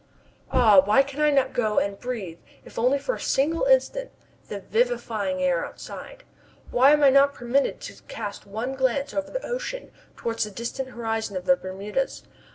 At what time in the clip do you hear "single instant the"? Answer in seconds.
3.19-4.59